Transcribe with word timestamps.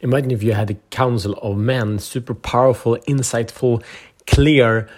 Imagine 0.00 0.30
if 0.30 0.42
you 0.42 0.52
had 0.52 0.70
a 0.70 0.74
council 0.90 1.34
of 1.34 1.56
men, 1.56 1.98
super 1.98 2.34
powerful, 2.34 2.96
insightful, 3.08 3.82
clear, 4.26 4.88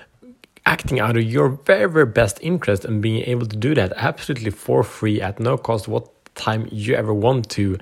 acting 0.67 1.01
out 1.01 1.17
of 1.17 1.23
your 1.23 1.49
very, 1.49 1.91
very 1.91 2.07
best 2.07 2.39
interest 2.43 2.85
and 2.85 3.01
being 3.01 3.23
able 3.25 3.47
to 3.47 3.57
do 3.57 3.75
that 3.75 3.93
absolutely 3.97 4.51
for 4.51 4.83
free 4.83 5.21
at 5.21 5.41
no 5.41 5.57
cost, 5.57 5.89
what 5.89 6.09
time 6.35 6.69
you 6.71 6.95
ever 6.95 7.13
want 7.13 7.49
to. 7.51 7.79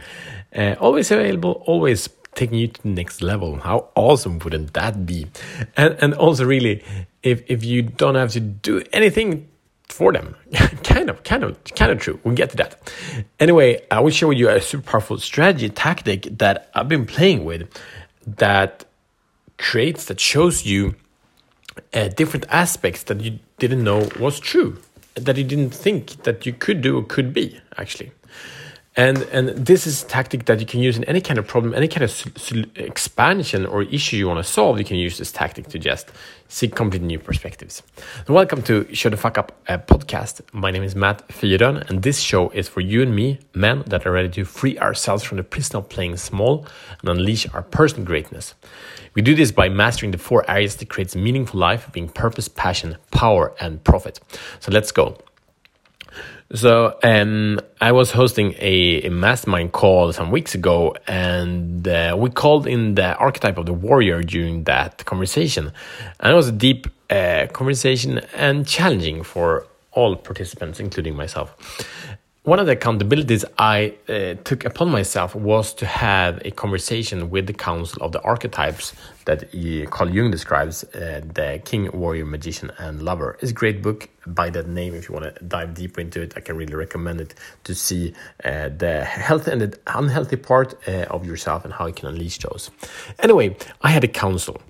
Uh, 0.54 0.74
always 0.80 1.10
available, 1.10 1.62
always 1.66 2.08
taking 2.34 2.58
you 2.58 2.68
to 2.68 2.82
the 2.82 2.88
next 2.88 3.22
level. 3.22 3.56
How 3.56 3.88
awesome 3.94 4.38
wouldn't 4.38 4.74
that 4.74 5.04
be? 5.06 5.26
And 5.76 5.96
and 6.00 6.14
also 6.14 6.44
really, 6.44 6.84
if 7.22 7.42
if 7.50 7.64
you 7.64 7.82
don't 7.82 8.14
have 8.14 8.32
to 8.32 8.40
do 8.40 8.82
anything 8.92 9.48
for 9.96 10.12
them, 10.12 10.36
kind 10.84 11.08
of, 11.08 11.22
kind 11.24 11.42
of, 11.42 11.62
kind 11.74 11.90
of 11.90 11.98
true. 11.98 12.20
We'll 12.22 12.34
get 12.34 12.50
to 12.50 12.56
that. 12.58 12.92
Anyway, 13.40 13.84
I 13.90 14.00
will 14.00 14.10
share 14.10 14.28
with 14.28 14.38
you 14.38 14.50
a 14.50 14.60
super 14.60 14.90
powerful 14.90 15.18
strategy 15.18 15.70
tactic 15.70 16.28
that 16.38 16.70
I've 16.74 16.88
been 16.88 17.06
playing 17.06 17.44
with 17.44 17.68
that 18.26 18.84
creates 19.56 20.04
that 20.06 20.20
shows 20.20 20.66
you 20.66 20.94
uh, 21.94 22.08
different 22.08 22.44
aspects 22.50 23.04
that 23.04 23.20
you 23.22 23.38
didn't 23.58 23.82
know 23.82 24.08
was 24.20 24.38
true, 24.38 24.78
that 25.14 25.36
you 25.38 25.44
didn't 25.44 25.70
think 25.70 26.22
that 26.24 26.44
you 26.44 26.52
could 26.52 26.82
do 26.82 26.98
or 26.98 27.02
could 27.02 27.32
be 27.32 27.58
actually. 27.78 28.12
And 28.98 29.18
and 29.24 29.50
this 29.50 29.86
is 29.86 30.02
a 30.02 30.06
tactic 30.06 30.46
that 30.46 30.58
you 30.58 30.64
can 30.64 30.80
use 30.80 30.96
in 30.96 31.04
any 31.04 31.20
kind 31.20 31.38
of 31.38 31.46
problem, 31.46 31.74
any 31.74 31.86
kind 31.86 32.02
of 32.02 32.72
expansion 32.76 33.66
or 33.66 33.82
issue 33.82 34.16
you 34.16 34.26
want 34.26 34.42
to 34.42 34.50
solve. 34.50 34.78
You 34.78 34.86
can 34.86 34.96
use 34.96 35.18
this 35.18 35.30
tactic 35.30 35.66
to 35.68 35.78
just 35.78 36.10
see 36.48 36.66
completely 36.66 37.06
new 37.06 37.18
perspectives. 37.18 37.82
Welcome 38.26 38.62
to 38.62 38.86
Show 38.94 39.10
the 39.10 39.18
Fuck 39.18 39.36
Up 39.36 39.52
podcast. 39.66 40.40
My 40.52 40.70
name 40.70 40.82
is 40.82 40.96
Matt 40.96 41.28
Fyron, 41.28 41.86
and 41.90 42.02
this 42.04 42.20
show 42.20 42.48
is 42.50 42.68
for 42.68 42.80
you 42.80 43.02
and 43.02 43.14
me, 43.14 43.38
men 43.52 43.82
that 43.86 44.06
are 44.06 44.12
ready 44.12 44.30
to 44.30 44.46
free 44.46 44.78
ourselves 44.78 45.22
from 45.22 45.36
the 45.36 45.44
prison 45.44 45.76
of 45.76 45.90
playing 45.90 46.16
small 46.16 46.66
and 47.00 47.10
unleash 47.10 47.46
our 47.52 47.62
personal 47.62 48.06
greatness. 48.06 48.54
We 49.12 49.20
do 49.20 49.34
this 49.34 49.52
by 49.52 49.68
mastering 49.68 50.12
the 50.12 50.18
four 50.18 50.50
areas 50.50 50.76
that 50.76 50.88
creates 50.88 51.14
meaningful 51.14 51.60
life, 51.60 51.92
being 51.92 52.08
purpose, 52.08 52.48
passion, 52.48 52.96
power, 53.10 53.54
and 53.60 53.84
profit. 53.84 54.20
So 54.60 54.72
let's 54.72 54.90
go. 54.90 55.18
So 56.54 56.96
um, 57.02 57.60
I 57.80 57.90
was 57.90 58.12
hosting 58.12 58.54
a, 58.58 59.02
a, 59.02 59.10
mastermind 59.10 59.72
call 59.72 60.12
some 60.12 60.30
weeks 60.30 60.54
ago, 60.54 60.94
and 61.08 61.86
uh, 61.88 62.14
we 62.16 62.30
called 62.30 62.68
in 62.68 62.94
the 62.94 63.16
archetype 63.16 63.58
of 63.58 63.66
the 63.66 63.72
warrior 63.72 64.22
during 64.22 64.62
that 64.64 65.04
conversation. 65.04 65.72
And 66.20 66.32
it 66.32 66.36
was 66.36 66.48
a 66.48 66.52
deep 66.52 66.86
uh, 67.10 67.48
conversation 67.52 68.20
and 68.34 68.66
challenging 68.66 69.24
for 69.24 69.66
all 69.90 70.14
participants, 70.14 70.78
including 70.78 71.16
myself 71.16 71.56
one 72.46 72.60
of 72.60 72.66
the 72.66 72.76
accountabilities 72.76 73.44
I 73.58 73.94
uh, 74.08 74.40
took 74.44 74.64
upon 74.64 74.88
myself 74.88 75.34
was 75.34 75.74
to 75.74 75.84
have 75.84 76.40
a 76.44 76.52
conversation 76.52 77.28
with 77.28 77.48
the 77.48 77.52
Council 77.52 78.00
of 78.04 78.12
the 78.12 78.22
Archetypes 78.22 78.94
that 79.24 79.50
Carl 79.90 80.10
Jung 80.10 80.30
describes, 80.30 80.84
uh, 80.84 81.22
the 81.34 81.60
King, 81.64 81.90
Warrior, 81.92 82.24
Magician, 82.24 82.70
and 82.78 83.02
Lover. 83.02 83.36
It's 83.42 83.50
a 83.50 83.54
great 83.54 83.82
book 83.82 84.08
by 84.28 84.50
that 84.50 84.68
name. 84.68 84.94
If 84.94 85.08
you 85.08 85.14
want 85.16 85.34
to 85.34 85.44
dive 85.44 85.74
deeper 85.74 86.00
into 86.00 86.22
it, 86.22 86.34
I 86.36 86.40
can 86.40 86.56
really 86.56 86.76
recommend 86.76 87.20
it 87.20 87.34
to 87.64 87.74
see 87.74 88.14
uh, 88.44 88.68
the 88.68 89.04
healthy 89.04 89.50
and 89.50 89.62
the 89.62 89.76
unhealthy 89.88 90.36
part 90.36 90.76
uh, 90.86 91.06
of 91.10 91.26
yourself 91.26 91.64
and 91.64 91.74
how 91.74 91.86
you 91.86 91.94
can 91.94 92.06
unleash 92.06 92.38
those. 92.38 92.70
Anyway, 93.18 93.56
I 93.82 93.90
had 93.90 94.04
a 94.04 94.08
council 94.08 94.62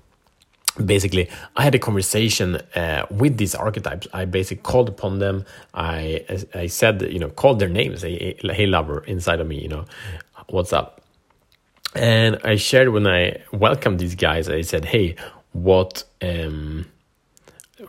basically 0.85 1.29
i 1.55 1.63
had 1.63 1.75
a 1.75 1.79
conversation 1.79 2.55
uh, 2.75 3.05
with 3.09 3.37
these 3.37 3.55
archetypes. 3.55 4.07
I 4.13 4.25
basically 4.25 4.61
called 4.63 4.89
upon 4.89 5.19
them. 5.19 5.45
I 5.73 6.25
i 6.53 6.67
said 6.67 7.01
you 7.01 7.19
know 7.19 7.29
called 7.29 7.59
their 7.59 7.69
names. 7.69 8.01
Hey, 8.01 8.37
hey 8.43 8.65
lover 8.65 9.03
inside 9.05 9.39
of 9.39 9.47
me 9.47 9.61
you 9.61 9.69
know 9.69 9.85
what's 10.49 10.73
up? 10.73 11.01
And 11.95 12.37
i 12.43 12.55
shared 12.55 12.89
when 12.89 13.07
i 13.07 13.41
welcomed 13.51 13.99
these 13.99 14.15
guys. 14.15 14.49
I 14.49 14.61
said 14.61 14.85
hey 14.85 15.15
what 15.53 16.03
um 16.21 16.85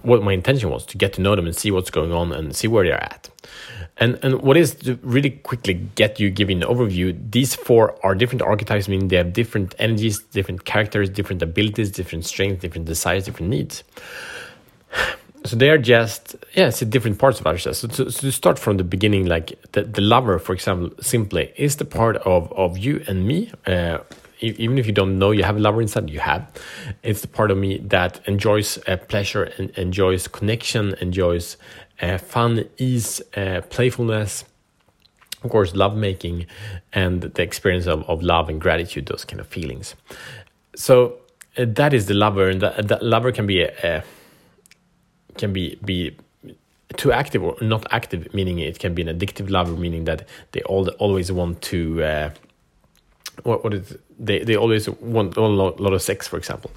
what 0.03 0.22
my 0.22 0.33
intention 0.33 0.70
was 0.70 0.84
to 0.86 0.98
get 0.98 1.12
to 1.14 1.20
know 1.20 1.34
them 1.34 1.47
and 1.47 1.56
see 1.56 1.70
what's 1.70 1.91
going 1.91 2.12
on 2.12 2.32
and 2.32 2.54
see 2.54 2.69
where 2.69 2.84
they're 2.84 3.03
at 3.03 3.31
and 3.99 4.19
and 4.22 4.43
what 4.43 4.56
is 4.56 4.75
to 4.76 4.99
really 5.03 5.31
quickly 5.31 5.75
get 5.75 6.21
you 6.21 6.31
giving 6.31 6.62
an 6.62 6.69
overview, 6.69 7.16
these 7.31 7.54
four 7.54 7.94
are 8.04 8.15
different 8.15 8.43
archetypes, 8.43 8.88
meaning 8.88 9.09
they 9.09 9.16
have 9.16 9.32
different 9.32 9.75
energies, 9.78 10.21
different 10.21 10.65
characters, 10.65 11.10
different 11.10 11.43
abilities, 11.43 11.91
different 11.91 12.25
strengths, 12.25 12.62
different 12.62 12.87
desires, 12.87 13.25
different 13.25 13.50
needs. 13.50 13.82
So 15.44 15.56
they 15.56 15.71
are 15.71 15.78
just 15.78 16.37
yeah, 16.54 16.69
it's 16.69 16.81
different 16.81 17.19
parts 17.19 17.41
of 17.41 17.47
ourselves. 17.47 17.78
So 17.78 17.88
to, 17.88 18.10
so 18.10 18.21
to 18.21 18.32
start 18.32 18.59
from 18.59 18.77
the 18.77 18.84
beginning, 18.84 19.27
like 19.27 19.60
the, 19.72 19.82
the 19.82 20.00
lover, 20.00 20.38
for 20.38 20.53
example, 20.53 20.91
simply 21.00 21.53
is 21.56 21.77
the 21.77 21.84
part 21.84 22.16
of 22.19 22.53
of 22.53 22.78
you 22.78 23.03
and 23.09 23.27
me. 23.27 23.50
Uh, 23.66 23.98
even 24.41 24.78
if 24.78 24.87
you 24.87 24.93
don't 24.93 25.19
know 25.19 25.31
you 25.31 25.43
have 25.43 25.56
a 25.56 25.60
lover 25.60 25.81
inside, 25.81 26.10
you 26.10 26.21
have. 26.21 26.50
It's 27.03 27.21
the 27.21 27.28
part 27.28 27.50
of 27.50 27.59
me 27.59 27.78
that 27.78 28.21
enjoys 28.26 28.78
uh, 28.87 28.97
pleasure 28.97 29.44
and 29.59 29.71
enjoys 29.71 30.28
connection, 30.28 30.94
enjoys 31.00 31.56
uh, 32.00 32.19
fun, 32.19 32.69
ease, 32.78 33.21
uh, 33.37 33.62
playfulness, 33.71 34.44
of 35.43 35.50
course, 35.50 35.75
lovemaking, 35.75 36.47
and 36.93 37.22
the 37.22 37.43
experience 37.43 37.87
of, 37.87 38.09
of 38.09 38.22
love 38.22 38.48
and 38.48 38.60
gratitude, 38.60 39.06
those 39.06 39.25
kind 39.25 39.41
of 39.41 39.47
feelings. 39.47 39.94
So 40.75 41.19
uh, 41.56 41.66
that 41.69 41.93
is 41.93 42.06
the 42.06 42.15
lover, 42.15 42.48
and 42.48 42.60
that, 42.60 43.03
lover 43.03 43.32
can 43.32 43.47
be 43.47 43.62
a, 43.62 44.04
can 45.37 45.53
be 45.53 45.78
be 45.84 46.16
too 46.97 47.12
active 47.12 47.43
or 47.43 47.56
not 47.60 47.87
active, 47.93 48.32
meaning 48.32 48.59
it 48.59 48.78
can 48.78 48.94
be 48.94 49.03
an 49.03 49.09
addictive 49.09 49.50
lover, 49.50 49.72
meaning 49.72 50.04
that 50.04 50.27
they 50.53 50.62
all 50.62 50.88
always 50.98 51.31
want 51.32 51.62
to. 51.62 52.32
Uh, 53.38 53.43
what, 53.43 53.65
what 53.65 53.75
is 53.75 53.97
they 54.19 54.44
they 54.44 54.56
always 54.56 54.88
want 54.88 55.37
a 55.37 55.41
lot, 55.41 55.81
lot 55.81 55.93
of 55.93 56.03
sex, 56.03 56.28
for 56.28 56.37
example, 56.37 56.71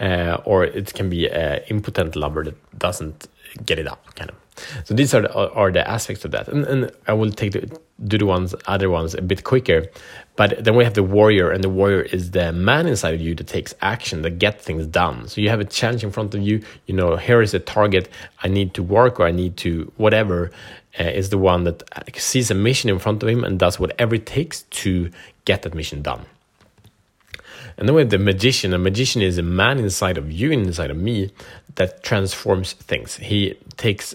uh, 0.00 0.38
or 0.44 0.64
it 0.64 0.94
can 0.94 1.10
be 1.10 1.28
an 1.28 1.60
impotent 1.68 2.16
lover 2.16 2.44
that 2.44 2.78
doesn't 2.78 3.28
get 3.64 3.78
it 3.78 3.86
up, 3.86 4.14
kind 4.14 4.30
of. 4.30 4.36
So 4.84 4.94
these 4.94 5.12
are 5.14 5.22
the, 5.22 5.50
are 5.52 5.70
the 5.70 5.88
aspects 5.88 6.24
of 6.24 6.30
that, 6.30 6.48
and, 6.48 6.64
and 6.64 6.90
I 7.06 7.12
will 7.12 7.30
take 7.30 7.52
the, 7.52 7.78
do 8.04 8.16
the 8.16 8.26
ones 8.26 8.54
other 8.66 8.88
ones 8.88 9.14
a 9.14 9.20
bit 9.20 9.44
quicker. 9.44 9.86
But 10.34 10.64
then 10.64 10.76
we 10.76 10.84
have 10.84 10.94
the 10.94 11.02
warrior, 11.02 11.50
and 11.50 11.62
the 11.62 11.68
warrior 11.68 12.02
is 12.02 12.30
the 12.30 12.52
man 12.52 12.86
inside 12.86 13.14
of 13.14 13.20
you 13.20 13.34
that 13.34 13.46
takes 13.46 13.74
action, 13.80 14.22
that 14.22 14.38
gets 14.38 14.64
things 14.64 14.86
done. 14.86 15.28
So 15.28 15.40
you 15.40 15.50
have 15.50 15.60
a 15.60 15.64
challenge 15.64 16.04
in 16.04 16.10
front 16.10 16.34
of 16.34 16.42
you. 16.42 16.62
You 16.86 16.94
know, 16.94 17.16
here 17.16 17.42
is 17.42 17.54
a 17.54 17.58
target. 17.58 18.08
I 18.42 18.48
need 18.48 18.74
to 18.74 18.82
work, 18.82 19.20
or 19.20 19.26
I 19.26 19.30
need 19.30 19.56
to 19.58 19.92
whatever. 19.96 20.50
Uh, 20.98 21.04
is 21.04 21.28
the 21.28 21.36
one 21.36 21.64
that 21.64 21.82
sees 22.16 22.50
a 22.50 22.54
mission 22.54 22.88
in 22.88 22.98
front 22.98 23.22
of 23.22 23.28
him 23.28 23.44
and 23.44 23.58
does 23.58 23.78
whatever 23.78 24.14
it 24.14 24.24
takes 24.24 24.62
to 24.62 25.10
get 25.44 25.60
that 25.60 25.74
mission 25.74 26.00
done. 26.00 26.24
And 27.76 27.88
then 27.88 27.94
we 27.94 28.02
have 28.02 28.10
the 28.10 28.18
magician. 28.18 28.72
A 28.72 28.78
magician 28.78 29.22
is 29.22 29.38
a 29.38 29.42
man 29.42 29.78
inside 29.78 30.18
of 30.18 30.30
you, 30.30 30.50
inside 30.50 30.90
of 30.90 30.96
me, 30.96 31.30
that 31.76 32.02
transforms 32.02 32.72
things. 32.72 33.16
He 33.16 33.56
takes, 33.76 34.14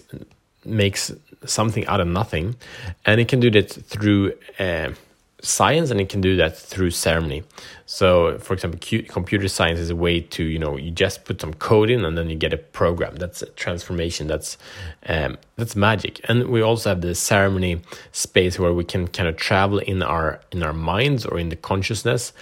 makes 0.64 1.12
something 1.44 1.86
out 1.86 2.00
of 2.00 2.08
nothing, 2.08 2.56
and 3.04 3.18
he 3.18 3.24
can 3.24 3.40
do 3.40 3.50
that 3.50 3.70
through 3.70 4.34
uh, 4.58 4.90
science, 5.40 5.90
and 5.90 5.98
he 5.98 6.06
can 6.06 6.20
do 6.20 6.36
that 6.36 6.56
through 6.56 6.90
ceremony. 6.90 7.42
So, 7.86 8.38
for 8.38 8.54
example, 8.54 8.80
computer 9.08 9.48
science 9.48 9.78
is 9.78 9.90
a 9.90 9.96
way 9.96 10.20
to, 10.20 10.44
you 10.44 10.58
know, 10.58 10.76
you 10.76 10.90
just 10.90 11.24
put 11.24 11.40
some 11.40 11.52
code 11.54 11.90
in, 11.90 12.04
and 12.04 12.16
then 12.16 12.30
you 12.30 12.36
get 12.36 12.52
a 12.52 12.58
program. 12.58 13.16
That's 13.16 13.42
a 13.42 13.46
transformation. 13.46 14.28
That's 14.28 14.56
um, 15.06 15.36
that's 15.56 15.76
magic. 15.76 16.20
And 16.28 16.48
we 16.48 16.62
also 16.62 16.90
have 16.90 17.00
the 17.00 17.14
ceremony 17.14 17.82
space 18.12 18.58
where 18.58 18.72
we 18.72 18.84
can 18.84 19.08
kind 19.08 19.28
of 19.28 19.36
travel 19.36 19.78
in 19.78 20.02
our 20.02 20.40
in 20.52 20.62
our 20.62 20.72
minds 20.72 21.26
or 21.26 21.38
in 21.38 21.48
the 21.48 21.56
consciousness 21.56 22.32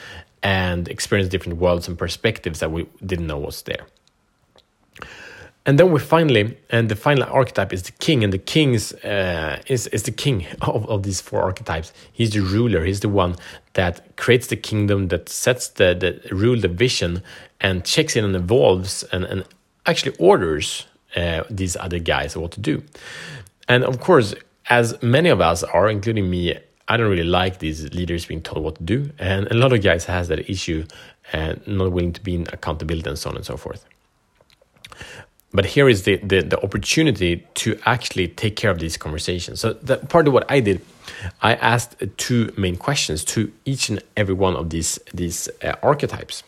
and 0.42 0.88
experience 0.88 1.28
different 1.28 1.58
worlds 1.58 1.88
and 1.88 1.98
perspectives 1.98 2.60
that 2.60 2.70
we 2.70 2.86
didn't 3.04 3.26
know 3.26 3.38
was 3.38 3.62
there. 3.62 3.86
And 5.66 5.78
then 5.78 5.92
we 5.92 6.00
finally, 6.00 6.56
and 6.70 6.88
the 6.88 6.96
final 6.96 7.24
archetype 7.24 7.72
is 7.72 7.82
the 7.82 7.92
king, 7.92 8.24
and 8.24 8.32
the 8.32 8.38
king 8.38 8.72
is 8.72 8.92
uh, 9.04 9.60
is, 9.66 9.86
is 9.88 10.04
the 10.04 10.10
king 10.10 10.46
of, 10.62 10.88
of 10.88 11.02
these 11.02 11.20
four 11.20 11.42
archetypes. 11.42 11.92
He's 12.12 12.30
the 12.30 12.40
ruler. 12.40 12.84
He's 12.84 13.00
the 13.00 13.10
one 13.10 13.36
that 13.74 14.16
creates 14.16 14.46
the 14.46 14.56
kingdom, 14.56 15.08
that 15.08 15.28
sets 15.28 15.68
the, 15.68 15.94
the 15.94 16.34
rule, 16.34 16.58
the 16.58 16.68
vision, 16.68 17.22
and 17.60 17.84
checks 17.84 18.16
in 18.16 18.24
and 18.24 18.34
evolves, 18.34 19.04
and, 19.12 19.24
and 19.24 19.44
actually 19.84 20.16
orders 20.18 20.86
uh, 21.14 21.44
these 21.50 21.76
other 21.76 21.98
guys 21.98 22.36
what 22.36 22.52
to 22.52 22.60
do. 22.60 22.82
And 23.68 23.84
of 23.84 24.00
course, 24.00 24.34
as 24.70 25.00
many 25.02 25.28
of 25.28 25.40
us 25.40 25.62
are, 25.62 25.88
including 25.90 26.30
me, 26.30 26.58
I 26.90 26.96
don't 26.96 27.08
really 27.08 27.22
like 27.22 27.60
these 27.60 27.94
leaders 27.94 28.26
being 28.26 28.42
told 28.42 28.64
what 28.64 28.74
to 28.74 28.82
do, 28.82 29.10
and 29.20 29.46
a 29.46 29.54
lot 29.54 29.72
of 29.72 29.80
guys 29.80 30.06
has 30.06 30.26
that 30.26 30.50
issue 30.50 30.84
and 31.32 31.64
not 31.64 31.92
willing 31.92 32.12
to 32.14 32.20
be 32.20 32.34
in 32.34 32.48
accountability 32.52 33.08
and 33.08 33.16
so 33.16 33.30
on 33.30 33.36
and 33.36 33.46
so 33.46 33.56
forth. 33.56 33.84
But 35.52 35.66
here 35.66 35.88
is 35.88 36.02
the, 36.02 36.16
the, 36.16 36.42
the 36.42 36.60
opportunity 36.62 37.46
to 37.54 37.78
actually 37.86 38.26
take 38.26 38.56
care 38.56 38.72
of 38.72 38.80
these 38.80 38.96
conversations. 38.96 39.60
So 39.60 39.74
part 40.08 40.26
of 40.26 40.32
what 40.32 40.50
I 40.50 40.58
did, 40.58 40.80
I 41.42 41.54
asked 41.54 41.94
two 42.16 42.52
main 42.56 42.76
questions 42.76 43.24
to 43.26 43.52
each 43.64 43.88
and 43.88 44.02
every 44.16 44.34
one 44.34 44.56
of 44.56 44.70
these 44.70 44.98
these 45.14 45.48
uh, 45.62 45.74
archetypes. 45.82 46.42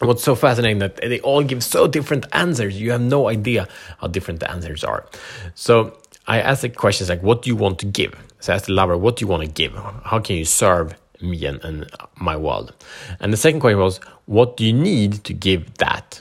And 0.00 0.08
what's 0.08 0.24
so 0.24 0.34
fascinating 0.34 0.80
that 0.80 0.96
they 0.96 1.20
all 1.20 1.44
give 1.44 1.62
so 1.62 1.86
different 1.86 2.26
answers. 2.32 2.80
You 2.80 2.90
have 2.90 3.00
no 3.00 3.28
idea 3.28 3.68
how 4.00 4.08
different 4.08 4.40
the 4.40 4.50
answers 4.50 4.82
are. 4.82 5.06
So 5.54 5.96
I 6.26 6.40
asked 6.40 6.62
the 6.62 6.68
questions 6.68 7.08
like, 7.08 7.22
"What 7.22 7.42
do 7.42 7.50
you 7.50 7.56
want 7.56 7.78
to 7.80 7.86
give?" 7.86 8.14
So 8.42 8.52
asked 8.52 8.66
the 8.66 8.72
lover, 8.72 8.96
"What 8.96 9.16
do 9.16 9.24
you 9.24 9.28
want 9.28 9.42
to 9.44 9.48
give? 9.48 9.74
How 10.04 10.18
can 10.18 10.36
you 10.36 10.44
serve 10.44 10.94
me 11.22 11.44
and, 11.46 11.64
and 11.64 11.90
my 12.18 12.36
world. 12.36 12.74
And 13.20 13.32
the 13.32 13.36
second 13.36 13.60
question 13.60 13.80
was, 13.80 13.98
what 14.26 14.56
do 14.56 14.64
you 14.64 14.72
need 14.72 15.24
to 15.24 15.32
give 15.32 15.74
that? 15.74 16.20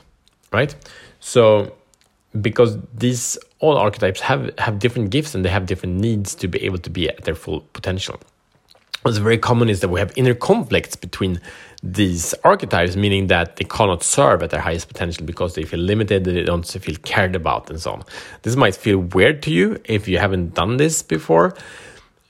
Right? 0.52 0.76
So 1.20 1.74
because 2.40 2.78
these 2.94 3.38
all 3.60 3.78
archetypes 3.78 4.22
have 4.22 4.58
have 4.58 4.80
different 4.80 5.10
gifts 5.10 5.36
and 5.36 5.44
they 5.44 5.50
have 5.50 5.66
different 5.66 5.96
needs 5.96 6.34
to 6.36 6.48
be 6.48 6.64
able 6.64 6.78
to 6.80 6.90
be 6.90 7.10
at 7.10 7.24
their 7.24 7.36
full 7.36 7.62
potential. 7.74 8.20
What's 9.02 9.18
very 9.18 9.38
common 9.38 9.68
is 9.70 9.80
that 9.80 9.90
we 9.90 10.00
have 10.00 10.14
inner 10.16 10.36
conflicts 10.36 10.96
between 10.96 11.42
these 11.82 12.36
archetypes, 12.44 12.96
meaning 12.96 13.28
that 13.28 13.56
they 13.56 13.66
cannot 13.66 14.04
serve 14.04 14.44
at 14.44 14.52
their 14.52 14.62
highest 14.62 14.88
potential 14.88 15.26
because 15.26 15.56
they 15.56 15.64
feel 15.64 15.80
limited, 15.80 16.24
they 16.24 16.44
don't 16.44 16.68
feel 16.68 16.96
cared 16.98 17.36
about, 17.36 17.68
and 17.72 17.82
so 17.82 17.94
on. 17.94 18.04
This 18.44 18.56
might 18.56 18.76
feel 18.76 19.00
weird 19.00 19.42
to 19.44 19.52
you 19.52 19.82
if 19.86 20.08
you 20.08 20.20
haven't 20.20 20.54
done 20.54 20.78
this 20.78 21.02
before, 21.02 21.56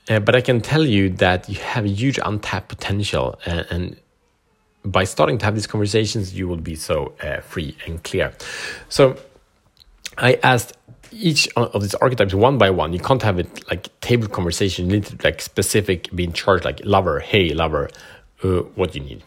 uh, 0.08 0.20
but 0.20 0.34
I 0.34 0.40
can 0.40 0.60
tell 0.60 0.84
you 0.84 1.10
that 1.10 1.48
you 1.48 1.56
have 1.56 1.84
a 1.84 1.88
huge 1.88 2.18
untapped 2.24 2.68
potential, 2.68 3.38
and, 3.46 3.66
and 3.70 3.96
by 4.84 5.04
starting 5.04 5.38
to 5.38 5.44
have 5.44 5.54
these 5.54 5.66
conversations, 5.66 6.34
you 6.34 6.48
will 6.48 6.56
be 6.56 6.74
so 6.74 7.12
uh, 7.22 7.40
free 7.40 7.76
and 7.86 8.02
clear. 8.02 8.32
So, 8.88 9.16
I 10.18 10.38
asked 10.42 10.76
each 11.12 11.48
of 11.56 11.80
these 11.82 11.94
archetypes 11.94 12.34
one 12.34 12.58
by 12.58 12.70
one. 12.70 12.92
You 12.92 12.98
can't 12.98 13.22
have 13.22 13.38
it 13.38 13.68
like 13.68 13.88
table 14.00 14.28
conversation. 14.28 14.86
You 14.86 14.96
need 14.96 15.06
to 15.06 15.18
like 15.22 15.40
specific 15.40 16.14
being 16.14 16.32
charged 16.32 16.64
like 16.64 16.80
lover, 16.84 17.20
hey 17.20 17.50
lover, 17.50 17.90
uh, 18.42 18.48
what 18.74 18.94
you 18.94 19.02
need. 19.02 19.22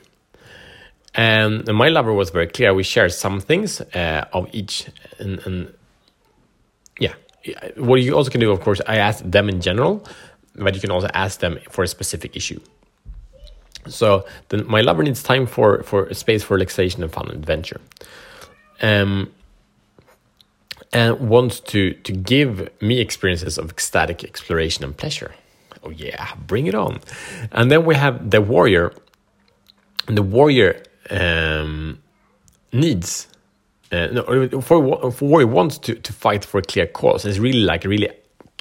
And 1.13 1.65
my 1.67 1.87
lover 1.87 2.13
was 2.13 2.29
very 2.29 2.47
clear. 2.47 2.73
We 2.73 2.83
shared 2.83 3.13
some 3.13 3.39
things 3.39 3.79
uh, 3.81 4.25
of 4.33 4.49
each, 4.51 4.87
and, 5.17 5.39
and, 5.45 5.73
yeah, 6.99 7.13
what 7.77 8.01
you 8.01 8.15
also 8.15 8.29
can 8.29 8.41
do, 8.41 8.51
of 8.51 8.59
course, 8.59 8.81
I 8.85 8.97
asked 8.97 9.31
them 9.31 9.47
in 9.47 9.61
general, 9.61 10.05
but 10.57 10.75
you 10.75 10.81
can 10.81 10.91
also 10.91 11.07
ask 11.13 11.39
them 11.39 11.59
for 11.69 11.83
a 11.83 11.87
specific 11.87 12.35
issue. 12.35 12.59
So 13.87 14.25
then, 14.49 14.65
my 14.67 14.81
lover 14.81 15.03
needs 15.03 15.21
time 15.21 15.45
for 15.45 15.83
for 15.83 16.13
space 16.13 16.43
for 16.43 16.55
relaxation 16.55 17.03
and 17.03 17.11
fun 17.11 17.27
and 17.29 17.37
adventure. 17.37 17.79
Um, 18.81 19.31
and 20.91 21.29
wants 21.29 21.59
to 21.71 21.93
to 21.93 22.11
give 22.11 22.69
me 22.81 22.99
experiences 22.99 23.57
of 23.57 23.69
ecstatic 23.69 24.23
exploration 24.23 24.83
and 24.83 24.95
pleasure. 24.97 25.33
Oh 25.83 25.91
yeah, 25.91 26.33
bring 26.47 26.67
it 26.67 26.75
on. 26.75 26.99
And 27.51 27.69
then 27.69 27.85
we 27.85 27.95
have 27.95 28.31
the 28.31 28.41
warrior. 28.41 28.93
The 30.07 30.23
warrior 30.23 30.83
um, 31.09 31.99
needs 32.71 33.27
uh, 33.91 34.07
no, 34.07 34.61
for, 34.61 35.11
for 35.11 35.25
warrior 35.25 35.47
wants 35.47 35.77
to, 35.77 35.95
to 35.95 36.13
fight 36.13 36.43
for 36.43 36.57
a 36.59 36.61
clear 36.61 36.87
cause. 36.87 37.25
It's 37.25 37.37
really 37.37 37.61
like 37.61 37.83
really 37.83 38.09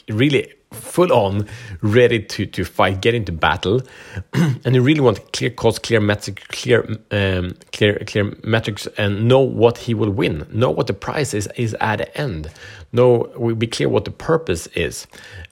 really 0.08 0.52
full 0.74 1.12
on 1.12 1.46
ready 1.80 2.20
to, 2.20 2.46
to 2.46 2.64
fight, 2.64 3.00
get 3.00 3.14
into 3.14 3.32
battle, 3.32 3.82
and 4.34 4.74
you 4.74 4.82
really 4.82 5.00
want 5.00 5.32
clear 5.32 5.50
cause, 5.50 5.78
clear 5.78 6.00
metrics, 6.00 6.42
clear 6.48 6.86
um, 7.10 7.56
clear 7.72 7.98
clear 8.06 8.36
metrics, 8.42 8.86
and 8.98 9.28
know 9.28 9.40
what 9.40 9.78
he 9.78 9.94
will 9.94 10.10
win. 10.10 10.46
Know 10.50 10.70
what 10.70 10.86
the 10.86 10.94
prize 10.94 11.34
is 11.34 11.48
is 11.56 11.74
at 11.80 11.96
the 11.96 12.18
end. 12.18 12.50
Know 12.92 13.54
be 13.56 13.66
clear 13.66 13.88
what 13.88 14.04
the 14.04 14.10
purpose 14.10 14.66
is. 14.68 15.06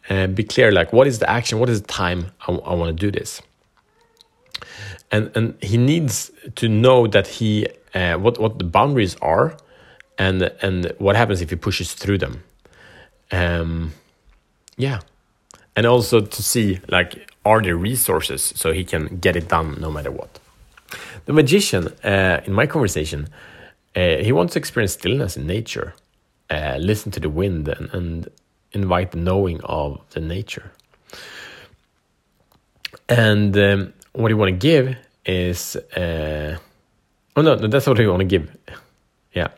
Uh, 0.09 0.27
be 0.27 0.45
clear 0.45 0.73
like 0.73 0.93
what 0.93 1.07
is 1.07 1.19
the 1.19 1.31
action, 1.31 1.59
what 1.59 1.69
is 1.69 1.83
the 1.83 1.89
time 1.89 2.33
I, 2.47 2.53
I 2.53 2.75
want 2.75 2.97
to 2.97 3.01
do 3.01 3.11
this. 3.11 3.41
And 5.11 5.31
and 5.35 5.63
he 5.63 5.77
needs 5.77 6.31
to 6.57 6.69
know 6.69 7.07
that 7.07 7.27
he 7.27 7.67
uh, 7.95 8.15
what 8.15 8.39
what 8.39 8.59
the 8.59 8.65
boundaries 8.65 9.17
are, 9.23 9.57
and 10.19 10.43
and 10.63 10.93
what 10.99 11.17
happens 11.17 11.41
if 11.41 11.51
he 11.51 11.57
pushes 11.57 11.93
through 11.95 12.19
them. 12.19 12.43
Um, 13.31 13.93
yeah 14.77 15.01
and 15.77 15.87
also 15.87 16.21
to 16.21 16.43
see 16.43 16.81
like 16.89 17.31
are 17.45 17.61
there 17.63 17.77
resources 17.77 18.53
so 18.57 18.73
he 18.73 18.85
can 18.85 19.19
get 19.19 19.37
it 19.37 19.49
done 19.49 19.81
no 19.81 19.91
matter 19.91 20.11
what? 20.11 20.39
The 21.25 21.33
magician 21.33 21.89
uh, 22.05 22.41
in 22.45 22.53
my 22.53 22.67
conversation 22.67 23.29
uh, 23.97 24.17
he 24.17 24.33
wants 24.33 24.55
to 24.55 24.59
experience 24.59 24.93
stillness 24.93 25.37
in 25.37 25.47
nature 25.47 25.95
uh, 26.51 26.77
listen 26.79 27.11
to 27.13 27.21
the 27.21 27.31
wind 27.31 27.69
and, 27.69 27.91
and, 27.93 28.29
invite 28.75 29.11
the 29.11 29.19
knowing 29.19 29.61
of 29.65 30.01
the 30.13 30.21
nature. 30.21 30.73
And 33.07 33.55
um, 33.59 33.93
what 34.13 34.31
you 34.31 34.37
want 34.39 34.49
to 34.49 34.57
give 34.57 34.97
is 35.27 35.77
uh, 35.95 36.57
oh 37.37 37.43
no, 37.43 37.55
no 37.55 37.67
that's 37.67 37.87
what 37.87 37.99
he 37.99 38.07
want 38.07 38.21
to 38.21 38.25
give. 38.25 38.57
Yeah. 39.35 39.49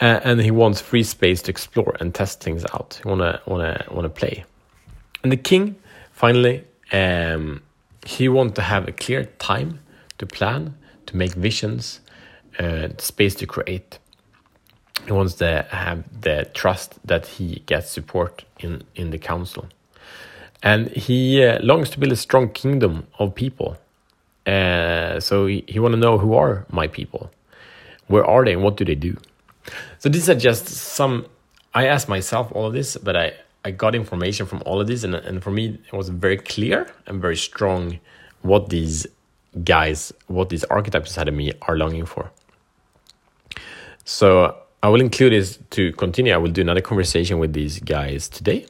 Uh, 0.00 0.18
and 0.24 0.40
he 0.40 0.50
wants 0.50 0.80
free 0.80 1.04
space 1.04 1.40
to 1.42 1.52
explore 1.52 1.96
and 2.00 2.12
test 2.12 2.42
things 2.42 2.64
out. 2.72 3.00
He 3.00 3.08
to 3.08 3.40
want 3.46 4.02
to 4.02 4.08
play 4.08 4.44
and 5.22 5.32
the 5.32 5.36
king, 5.36 5.76
finally, 6.12 6.64
um, 6.92 7.62
he 8.04 8.28
wants 8.28 8.54
to 8.54 8.62
have 8.62 8.88
a 8.88 8.92
clear 8.92 9.24
time 9.38 9.80
to 10.18 10.26
plan, 10.26 10.74
to 11.06 11.16
make 11.16 11.32
visions, 11.32 12.00
uh, 12.58 12.88
space 12.98 13.34
to 13.36 13.46
create. 13.46 13.98
He 15.06 15.12
wants 15.12 15.34
to 15.34 15.66
have 15.70 16.04
the 16.20 16.50
trust 16.54 16.98
that 17.06 17.26
he 17.26 17.62
gets 17.66 17.90
support 17.90 18.44
in, 18.58 18.82
in 18.94 19.10
the 19.10 19.18
council. 19.18 19.66
And 20.62 20.88
he 20.88 21.44
uh, 21.44 21.60
longs 21.62 21.90
to 21.90 22.00
build 22.00 22.12
a 22.12 22.16
strong 22.16 22.50
kingdom 22.50 23.06
of 23.18 23.34
people. 23.34 23.78
Uh, 24.46 25.20
so 25.20 25.46
he, 25.46 25.64
he 25.68 25.78
want 25.78 25.92
to 25.92 25.98
know 25.98 26.18
who 26.18 26.34
are 26.34 26.66
my 26.70 26.88
people? 26.88 27.30
Where 28.06 28.24
are 28.24 28.44
they 28.44 28.54
and 28.54 28.62
what 28.62 28.76
do 28.76 28.84
they 28.84 28.94
do? 28.94 29.16
So 29.98 30.08
these 30.08 30.28
are 30.28 30.34
just 30.34 30.66
some, 30.66 31.26
I 31.74 31.86
asked 31.86 32.08
myself 32.08 32.50
all 32.52 32.66
of 32.66 32.72
this, 32.72 32.96
but 32.96 33.16
I, 33.16 33.34
I 33.68 33.70
got 33.70 33.94
information 33.94 34.46
from 34.46 34.62
all 34.64 34.80
of 34.80 34.86
this, 34.86 35.04
and, 35.04 35.14
and 35.14 35.42
for 35.42 35.50
me, 35.50 35.78
it 35.86 35.92
was 35.92 36.08
very 36.08 36.38
clear 36.38 36.90
and 37.06 37.20
very 37.20 37.36
strong 37.36 38.00
what 38.40 38.70
these 38.70 39.06
guys, 39.62 40.10
what 40.26 40.48
these 40.48 40.64
archetypes 40.64 41.10
inside 41.10 41.28
of 41.28 41.34
me 41.34 41.52
are 41.62 41.76
longing 41.76 42.06
for. 42.06 42.30
So 44.06 44.56
I 44.82 44.88
will 44.88 45.02
include 45.02 45.32
this 45.34 45.58
to 45.76 45.92
continue. 45.92 46.32
I 46.32 46.38
will 46.38 46.50
do 46.50 46.62
another 46.62 46.80
conversation 46.80 47.38
with 47.38 47.52
these 47.52 47.78
guys 47.80 48.26
today, 48.26 48.64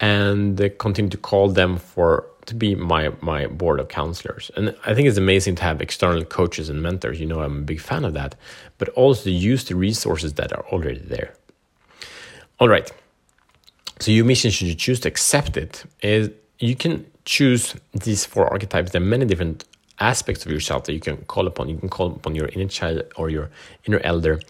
and 0.00 0.58
continue 0.78 1.10
to 1.10 1.16
call 1.16 1.48
them 1.48 1.78
for 1.78 2.26
to 2.44 2.54
be 2.54 2.74
my 2.74 3.12
my 3.22 3.46
board 3.46 3.80
of 3.80 3.88
counselors. 3.88 4.50
And 4.54 4.76
I 4.84 4.92
think 4.94 5.08
it's 5.08 5.18
amazing 5.18 5.54
to 5.56 5.62
have 5.62 5.80
external 5.80 6.24
coaches 6.24 6.68
and 6.68 6.82
mentors. 6.82 7.18
You 7.20 7.26
know, 7.26 7.40
I'm 7.40 7.58
a 7.60 7.66
big 7.72 7.80
fan 7.80 8.04
of 8.04 8.12
that, 8.20 8.34
but 8.76 8.90
also 8.90 9.30
use 9.30 9.64
the 9.64 9.76
resources 9.76 10.34
that 10.34 10.52
are 10.52 10.64
already 10.72 11.00
there. 11.14 11.32
All 12.58 12.68
right. 12.68 12.92
So 14.00 14.10
your 14.10 14.24
mission, 14.24 14.50
should 14.50 14.66
you 14.66 14.74
choose 14.74 14.98
to 15.00 15.08
accept 15.08 15.58
it, 15.58 15.84
is 16.00 16.30
you 16.58 16.74
can 16.74 17.04
choose 17.26 17.74
these 17.92 18.24
four 18.24 18.48
archetypes. 18.48 18.92
There 18.92 19.02
are 19.02 19.04
many 19.04 19.26
different 19.26 19.66
aspects 19.98 20.46
of 20.46 20.50
yourself 20.50 20.84
that 20.84 20.94
you 20.94 21.00
can 21.00 21.18
call 21.26 21.46
upon. 21.46 21.68
You 21.68 21.76
can 21.76 21.90
call 21.90 22.06
upon 22.06 22.34
your 22.34 22.48
inner 22.48 22.66
child 22.66 23.02
or 23.16 23.28
your 23.28 23.50
inner 23.84 24.00
elder. 24.00 24.40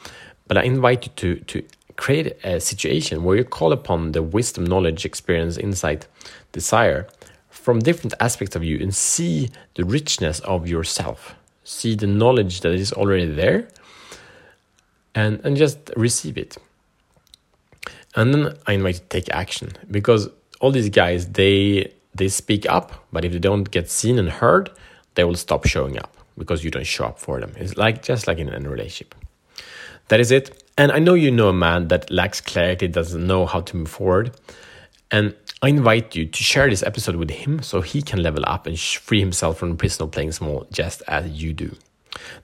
But 0.47 0.57
I 0.57 0.63
invite 0.63 1.07
you 1.07 1.13
to 1.17 1.45
to 1.47 1.63
create 1.97 2.37
a 2.45 2.61
situation 2.61 3.25
where 3.25 3.37
you 3.37 3.45
call 3.45 3.73
upon 3.73 4.13
the 4.13 4.23
wisdom, 4.23 4.65
knowledge, 4.65 5.05
experience, 5.05 5.59
insight, 5.59 6.07
desire 6.53 7.09
from 7.51 7.81
different 7.81 8.15
aspects 8.21 8.55
of 8.55 8.63
you 8.63 8.79
and 8.79 8.95
see 8.95 9.51
the 9.75 9.85
richness 9.85 10.39
of 10.41 10.69
yourself. 10.69 11.35
See 11.65 11.97
the 11.97 12.07
knowledge 12.07 12.61
that 12.61 12.73
is 12.73 12.93
already 12.93 13.27
there 13.27 13.69
and, 15.15 15.41
and 15.45 15.57
just 15.57 15.79
receive 15.97 16.39
it 16.39 16.57
and 18.17 18.35
then 18.35 18.57
I 18.67 18.73
invite 18.73 18.95
you 18.95 19.01
to 19.01 19.07
take 19.07 19.29
action 19.31 19.73
because 19.91 20.29
all 20.61 20.71
these 20.71 20.89
guys 20.89 21.27
they 21.29 21.93
they 22.15 22.29
speak 22.29 22.69
up, 22.69 23.07
but 23.13 23.25
if 23.25 23.33
they 23.33 23.39
don't 23.39 23.71
get 23.71 23.89
seen 23.91 24.19
and 24.19 24.29
heard, 24.29 24.71
they 25.15 25.25
will 25.25 25.37
stop 25.37 25.67
showing 25.67 25.99
up 25.99 26.17
because 26.37 26.65
you 26.65 26.71
don't 26.71 26.87
show 26.87 27.05
up 27.05 27.19
for 27.19 27.41
them. 27.41 27.53
It's 27.57 27.77
like 27.77 28.03
just 28.03 28.27
like 28.27 28.39
in 28.39 28.49
a 28.49 28.59
relationship. 28.69 29.15
That 30.09 30.19
is 30.19 30.31
it. 30.33 30.65
And 30.77 30.91
I 30.91 30.99
know 30.99 31.15
you 31.15 31.31
know 31.31 31.51
a 31.51 31.53
man 31.53 31.89
that 31.89 32.11
lacks 32.11 32.41
clarity, 32.41 32.89
doesn't 32.89 33.25
know 33.25 33.47
how 33.47 33.61
to 33.61 33.77
move 33.77 33.91
forward. 33.91 34.33
And 35.13 35.35
I 35.63 35.69
invite 35.69 36.17
you 36.17 36.27
to 36.27 36.43
share 36.43 36.69
this 36.71 36.83
episode 36.83 37.17
with 37.17 37.31
him 37.31 37.63
so 37.63 37.81
he 37.81 38.03
can 38.03 38.23
level 38.23 38.43
up 38.47 38.67
and 38.67 38.79
free 38.79 39.21
himself 39.21 39.59
from 39.59 39.71
the 39.71 39.77
prison 39.77 40.05
of 40.05 40.11
playing 40.11 40.33
small 40.33 40.67
just 40.73 41.03
as 41.07 41.31
you 41.31 41.53
do. 41.53 41.77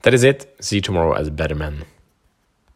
That 0.03 0.15
is 0.15 0.23
it. 0.23 0.55
See 0.61 0.77
you 0.77 0.83
tomorrow 0.83 1.15
as 1.15 1.29
a 1.29 1.31
better 1.31 1.55
man. 1.55 1.85